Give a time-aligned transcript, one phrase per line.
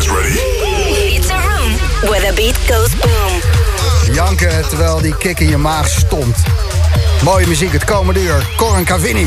[0.00, 0.34] guys ready?
[1.16, 4.14] It's a room where the beat goes boom.
[4.14, 6.36] Janken terwijl die kick in je maag stond.
[7.24, 8.48] Mooie muziek het komende uur.
[8.56, 9.26] Corin Cavini.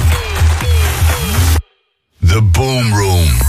[2.28, 3.43] The Boom Room.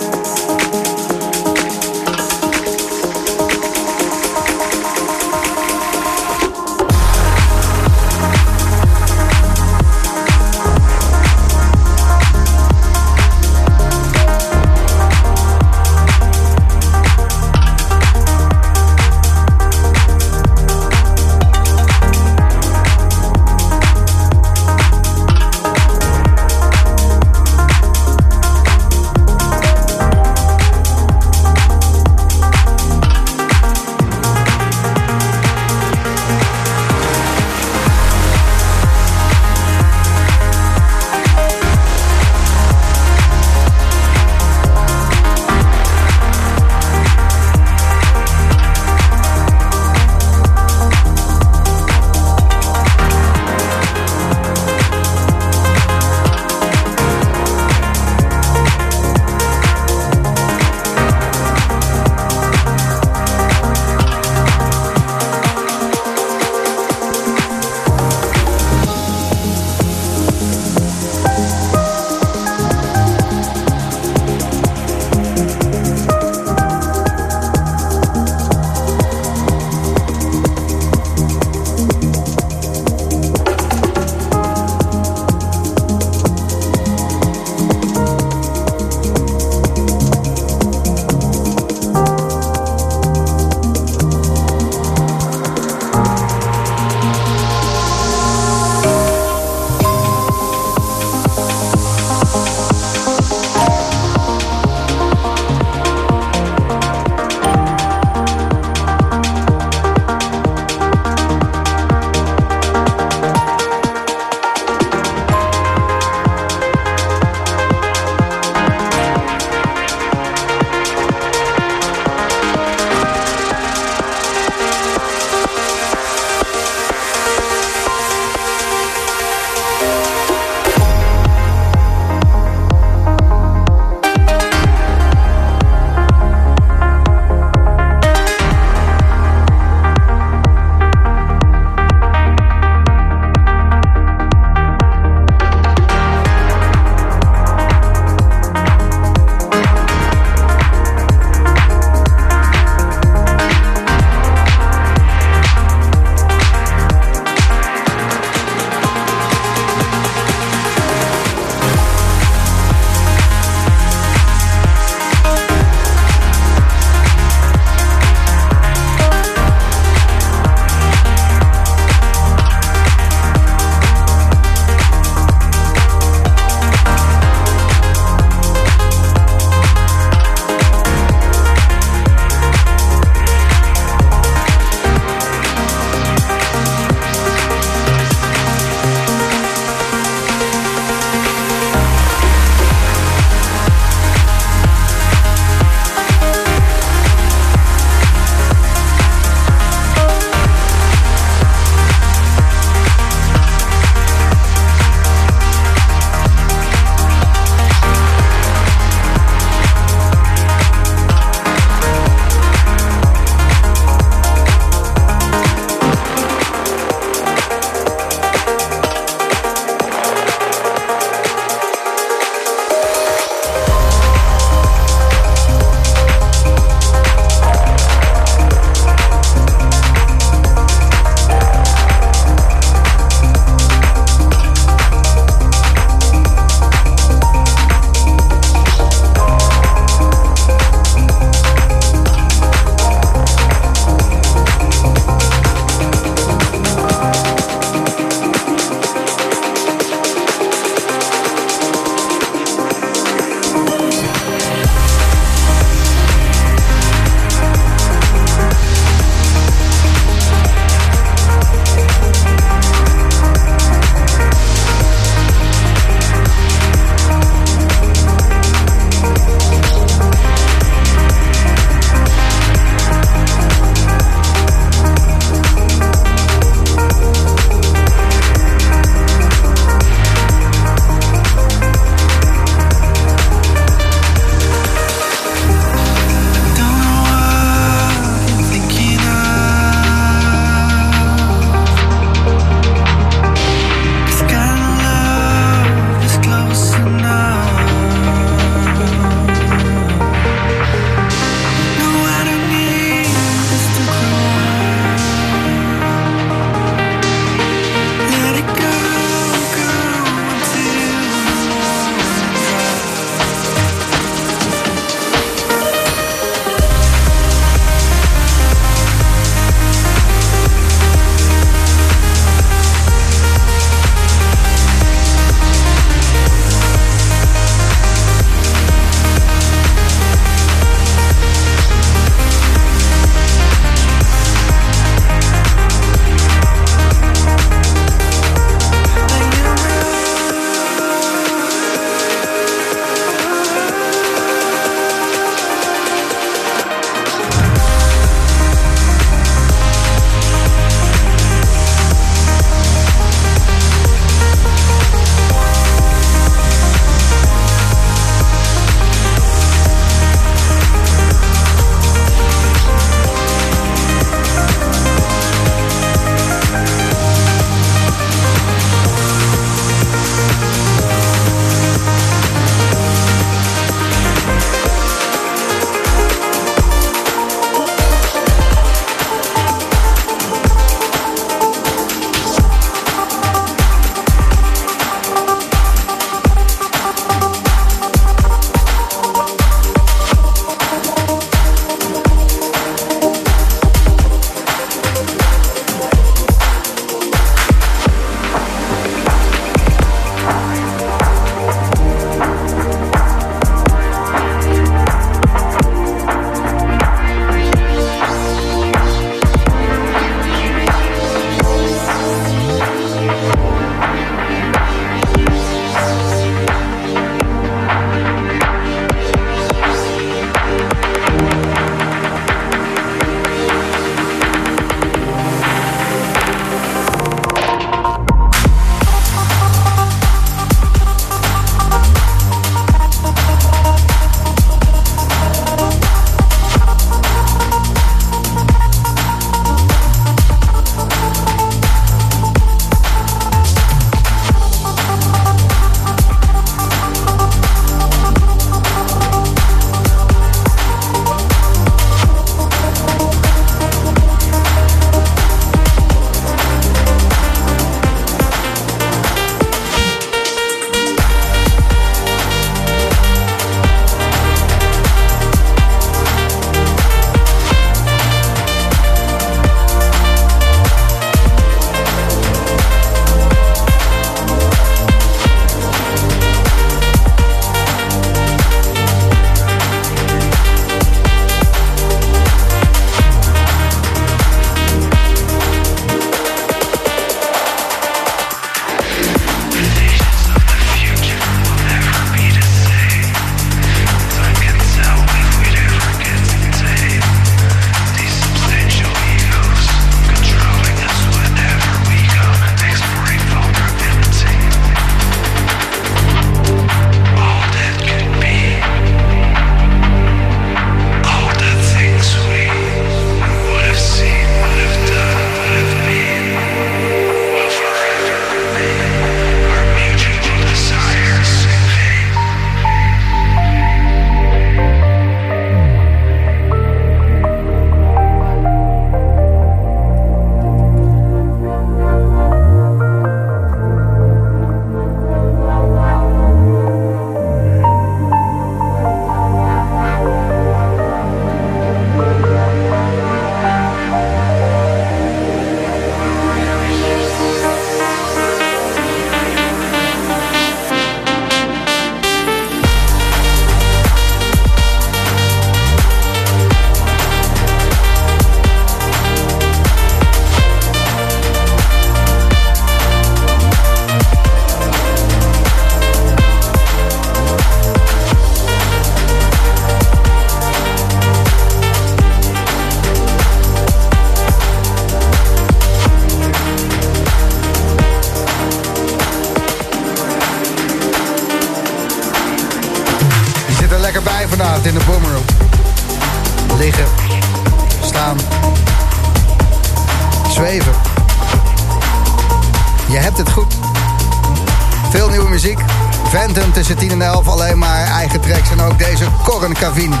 [599.60, 600.00] Cavini.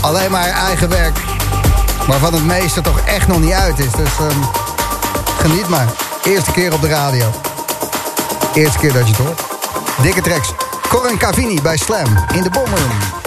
[0.00, 1.18] Alleen maar eigen werk.
[2.06, 3.92] Waarvan het meeste toch echt nog niet uit is.
[3.92, 4.42] Dus um,
[5.38, 5.86] geniet maar.
[6.24, 7.30] Eerste keer op de radio.
[8.54, 9.40] Eerste keer dat je het hoort.
[10.02, 10.52] Dikke tracks.
[10.88, 13.19] Corin Cavini bij Slam in de Bomroom.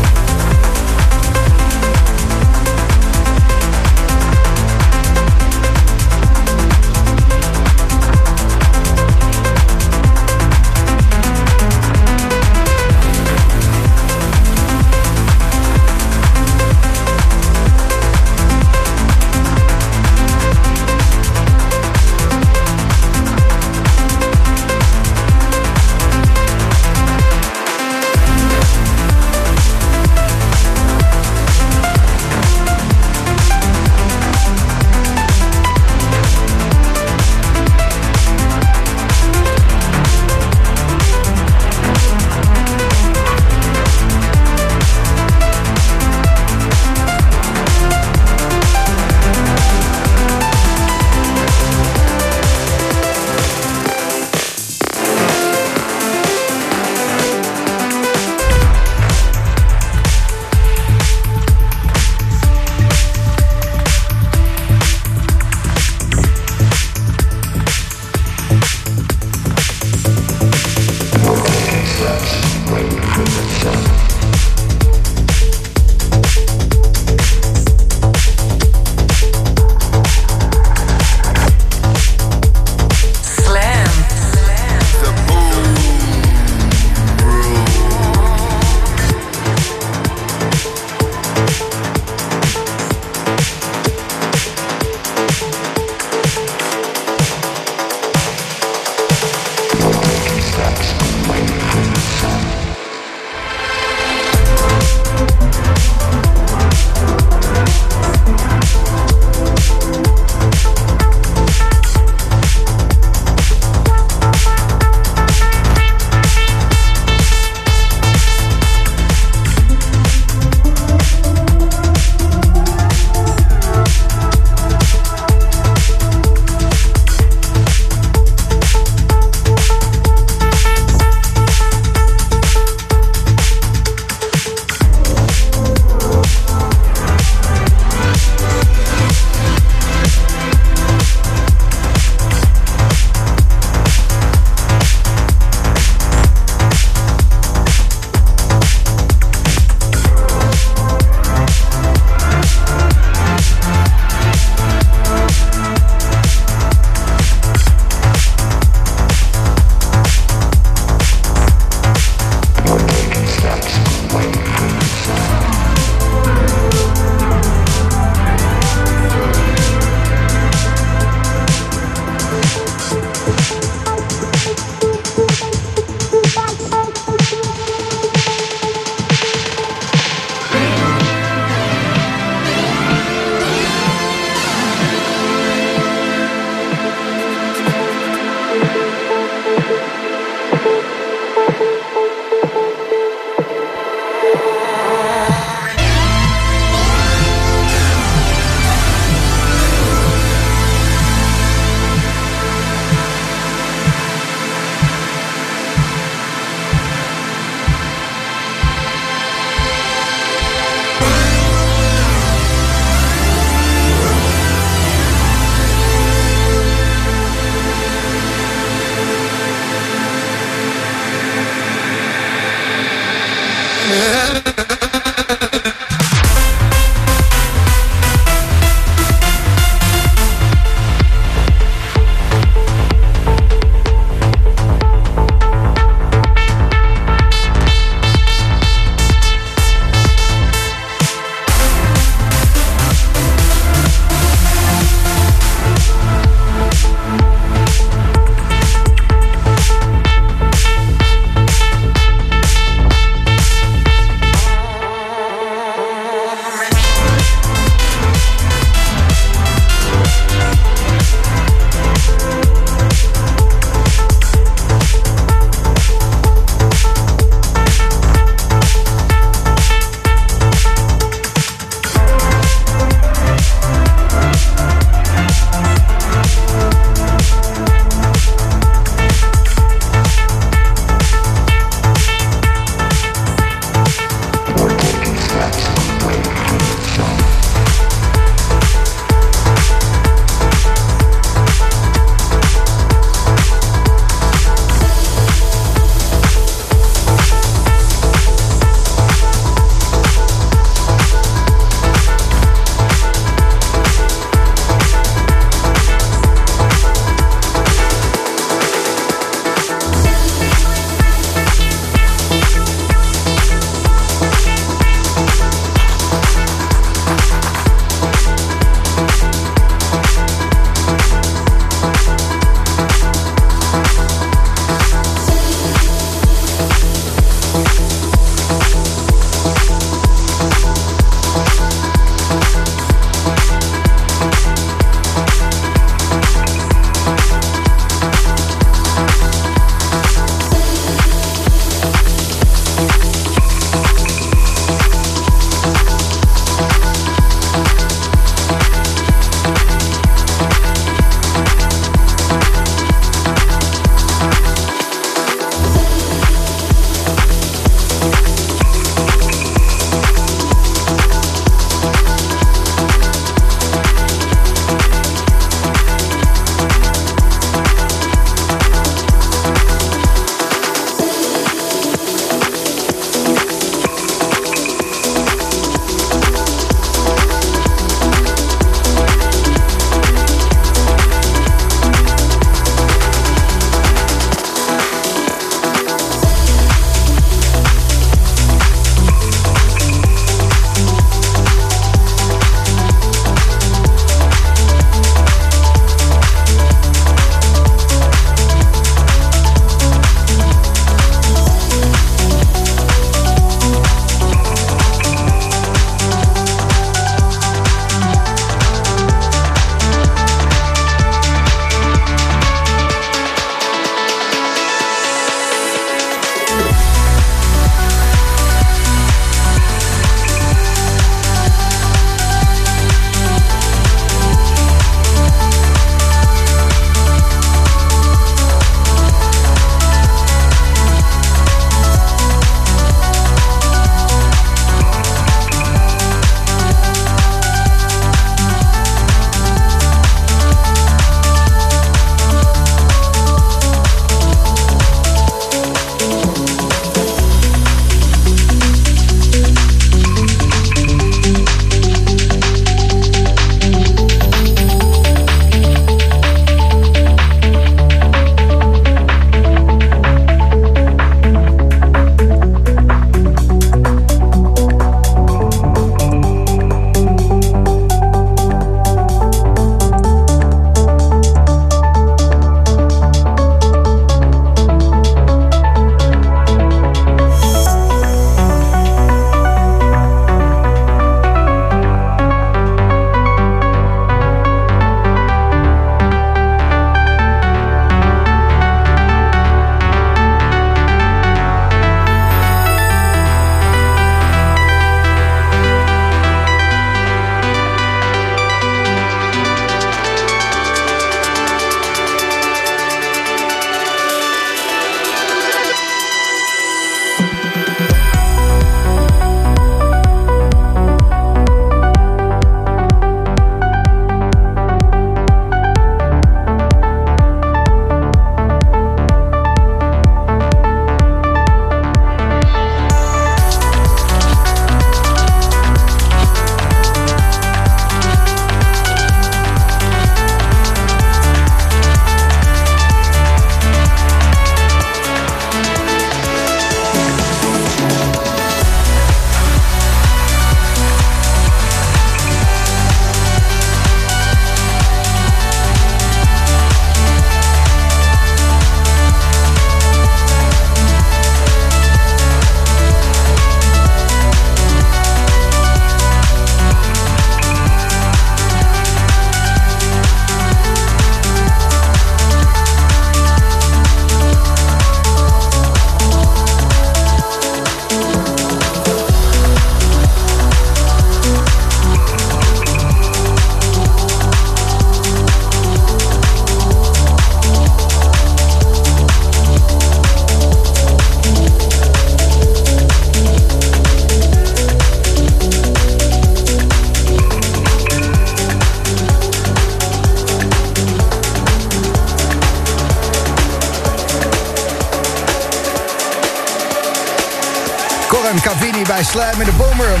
[599.14, 600.00] Slam in de Boomroom.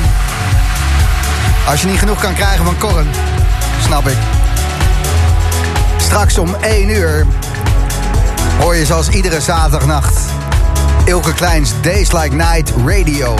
[1.68, 3.10] Als je niet genoeg kan krijgen van Corren,
[3.84, 4.16] snap ik.
[5.96, 7.26] Straks om 1 uur
[8.60, 10.18] hoor je zoals iedere zaterdagnacht
[11.04, 13.34] Ilke Kleins Days Like Night Radio.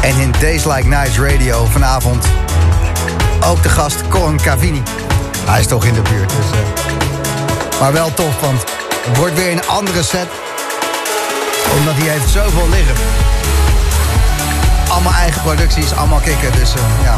[0.00, 2.26] En in Days Like Night Radio vanavond
[3.44, 4.82] ook de gast Corin Cavini.
[5.44, 7.80] Hij is toch in de buurt, dus, uh...
[7.80, 8.64] maar wel tof, want
[9.04, 10.43] het wordt weer een andere set.
[11.78, 12.94] Omdat hij heeft zoveel liggen.
[14.88, 17.16] Allemaal eigen producties, allemaal kicken, dus uh, ja.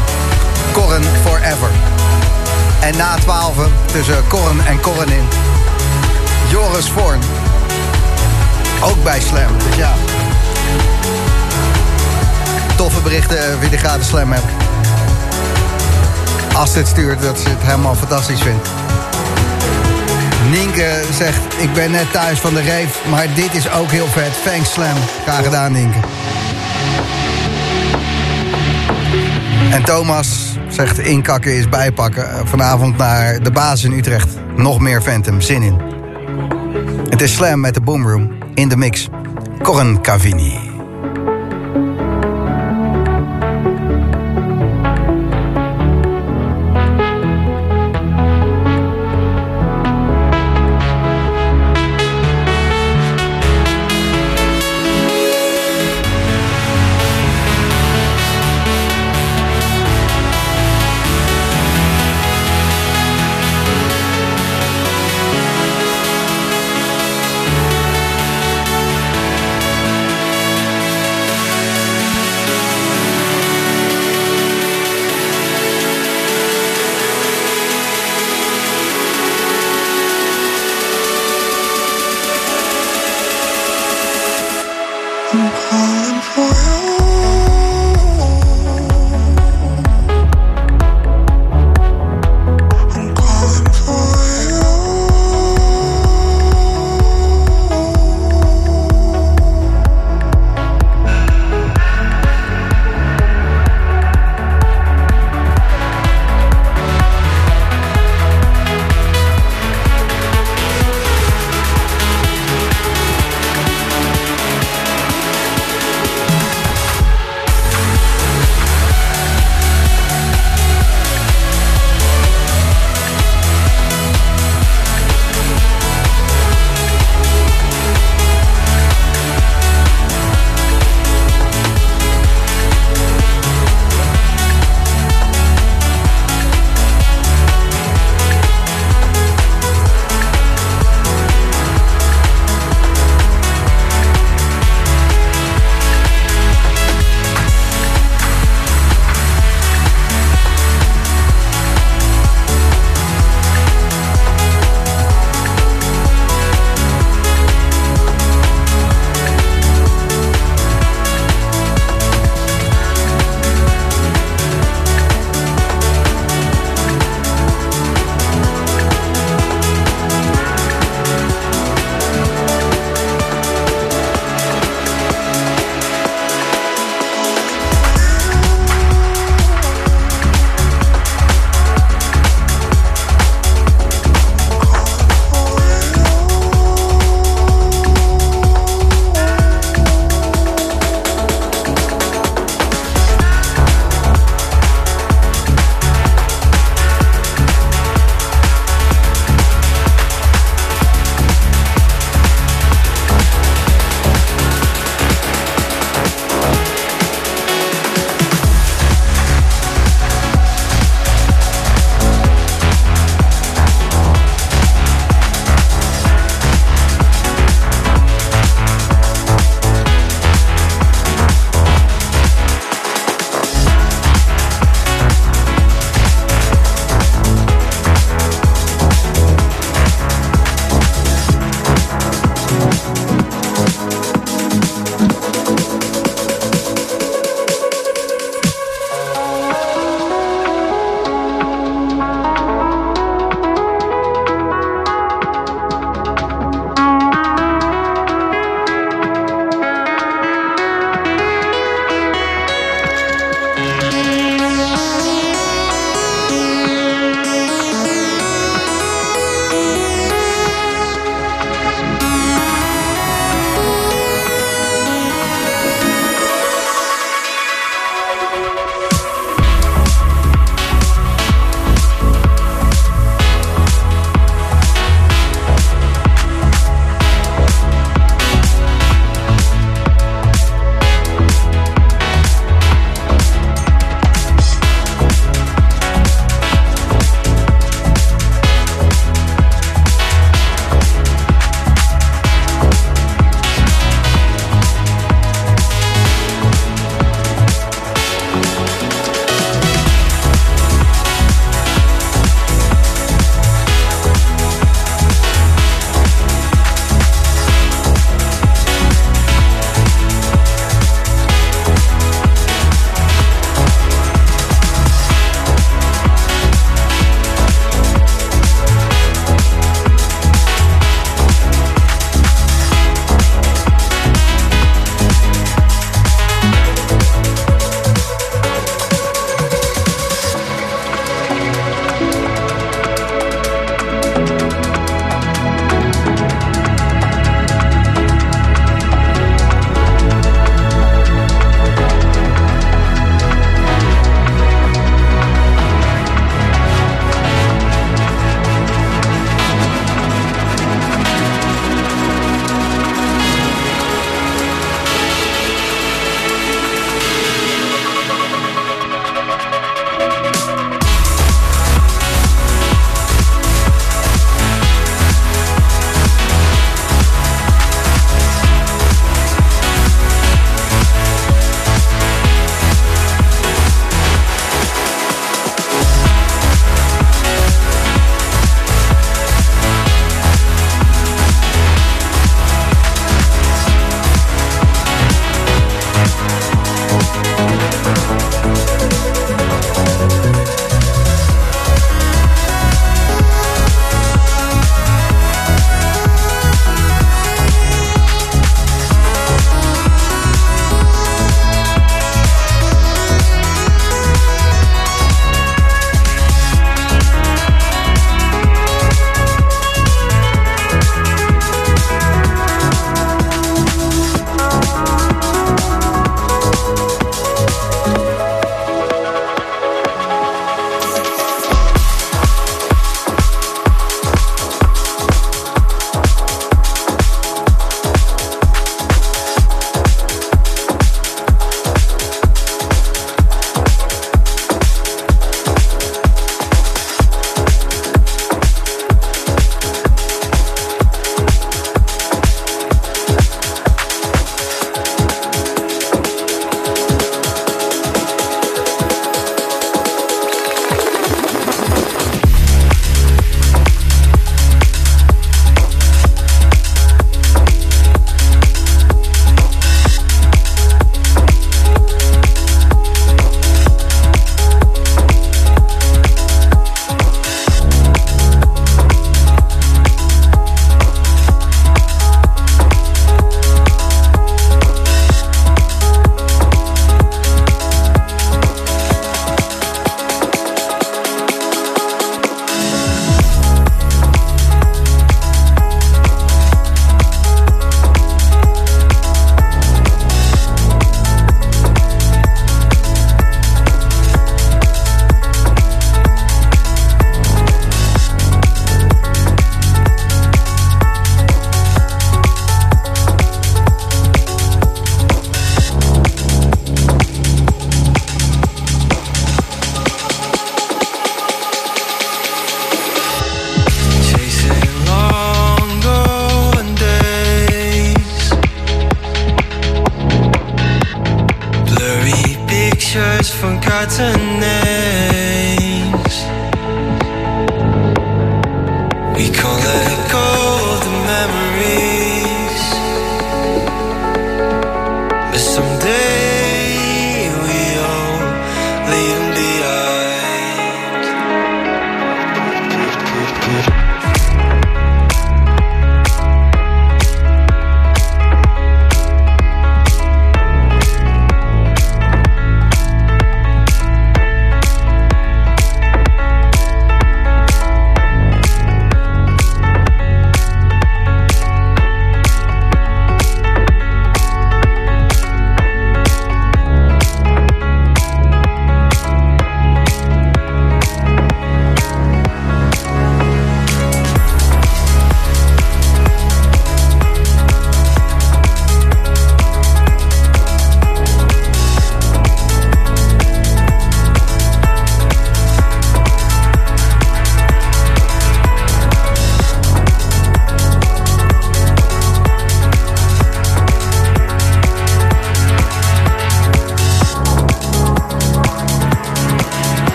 [0.71, 1.69] Corin Forever.
[2.79, 3.53] En na 12
[3.91, 5.27] tussen Corin en Corin in.
[6.49, 7.19] Joris Vorn.
[8.81, 9.93] Ook bij Slam, dus ja.
[12.75, 14.65] Toffe berichten wie de gratis Slam hebt.
[16.53, 18.67] Als dit stuurt dat ze het helemaal fantastisch vindt.
[20.51, 24.43] Nienke zegt, ik ben net thuis van de reef, maar dit is ook heel vet.
[24.43, 24.97] Thanks Slam.
[25.23, 25.97] Graag gedaan, Nienke.
[29.71, 32.47] En Thomas zegt, inkakken is bijpakken.
[32.47, 34.37] Vanavond naar de basis in Utrecht.
[34.55, 35.81] Nog meer Phantom, zin in.
[37.09, 39.07] Het is Slam met de Boomroom in de mix.
[39.61, 40.66] Corin Cavini.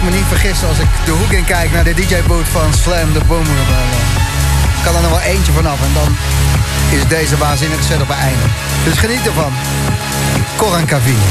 [0.00, 0.64] Ik me niet vergis.
[0.64, 3.44] Als ik de hoek in kijk naar de DJ-boot van Slam the Boom.
[3.44, 5.82] Eh, kan er nog wel eentje vanaf.
[5.82, 6.16] En dan
[6.90, 8.42] is deze waanzinnige set op het einde.
[8.84, 9.52] Dus geniet ervan.
[10.56, 11.28] Corin Cavini.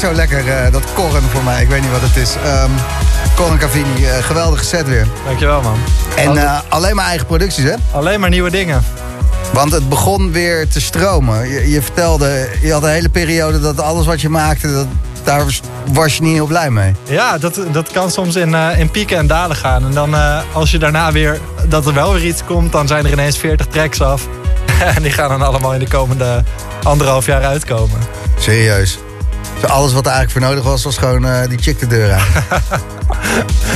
[0.00, 1.62] Bekt zo lekker, eh, dat korren voor mij.
[1.62, 2.34] Ik weet niet wat het is.
[2.34, 5.06] Um, Cavini, uh, geweldige set weer.
[5.24, 5.78] Dankjewel, man.
[6.16, 7.74] En uh, alleen maar eigen producties, hè?
[7.92, 8.84] Alleen maar nieuwe dingen.
[9.52, 11.48] Want het begon weer te stromen.
[11.48, 14.86] Je, je, vertelde, je had een hele periode dat alles wat je maakte, dat,
[15.24, 15.44] daar
[15.92, 16.94] was je niet heel blij mee.
[17.08, 19.84] Ja, dat, dat kan soms in, uh, in pieken en dalen gaan.
[19.84, 23.04] En dan uh, als je daarna weer, dat er wel weer iets komt, dan zijn
[23.04, 24.26] er ineens 40 tracks af.
[24.96, 26.44] en die gaan dan allemaal in de komende
[26.82, 27.98] anderhalf jaar uitkomen.
[28.38, 28.98] Serieus?
[29.66, 32.22] Alles wat er eigenlijk voor nodig was, was gewoon uh, die chick de deur uit.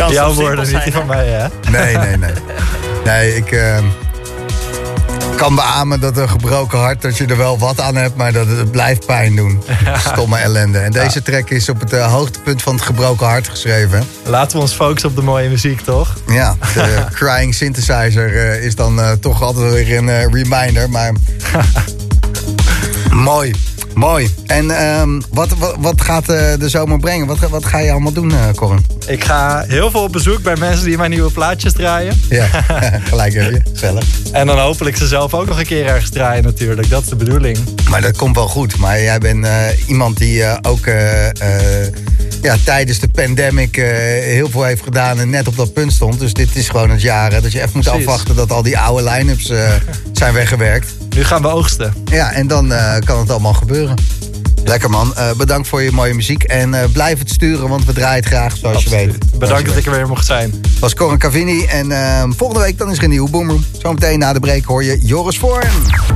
[0.13, 1.47] Jouw woorden, niet die van mij, hè?
[1.71, 2.33] Nee, nee, nee.
[3.05, 3.79] Nee, ik uh,
[5.37, 8.47] kan beamen dat een gebroken hart, dat je er wel wat aan hebt, maar dat
[8.47, 9.63] het blijft pijn doen.
[9.99, 10.79] Stomme ellende.
[10.79, 11.21] En deze ja.
[11.21, 14.05] track is op het uh, hoogtepunt van het gebroken hart geschreven.
[14.25, 16.17] Laten we ons focussen op de mooie muziek, toch?
[16.27, 21.13] Ja, de Crying Synthesizer uh, is dan uh, toch altijd weer een reminder, maar...
[23.11, 23.72] Mooi.
[23.95, 24.35] Mooi.
[24.47, 27.27] En um, wat, wat, wat, gaat uh, de zomer brengen?
[27.27, 28.87] Wat, wat ga je allemaal doen, uh, Corin?
[29.07, 32.21] Ik ga heel veel op bezoek bij mensen die mijn nieuwe plaatjes draaien.
[32.29, 32.47] Ja,
[33.11, 33.61] gelijk heb je.
[33.73, 34.05] Gezellig.
[34.33, 36.91] En dan hopelijk ze zelf ook nog een keer ergens draaien natuurlijk.
[36.91, 37.59] Dat is de bedoeling.
[37.91, 38.77] Maar dat komt wel goed.
[38.77, 40.87] Maar jij bent uh, iemand die ook
[42.43, 46.19] ja, tijdens de pandemic heel veel heeft gedaan en net op dat punt stond.
[46.19, 48.07] Dus dit is gewoon het jaar dat je even moet Precies.
[48.07, 49.53] afwachten dat al die oude line-ups
[50.13, 50.95] zijn weggewerkt.
[51.11, 51.95] Nu gaan we oogsten.
[52.05, 52.73] Ja, en dan
[53.05, 53.97] kan het allemaal gebeuren.
[54.65, 55.15] Lekker man.
[55.19, 56.43] Uh, bedankt voor je mooie muziek.
[56.43, 59.01] En uh, blijf het sturen, want we draaien het graag zoals Absoluut.
[59.01, 59.39] je weet.
[59.39, 60.61] Bedankt dat ik er weer mocht zijn.
[60.81, 61.65] was Corin Cavini.
[61.65, 63.65] En uh, volgende week dan is er een nieuwe Boomroom.
[63.79, 65.69] Zometeen na de break hoor je Joris Voorn.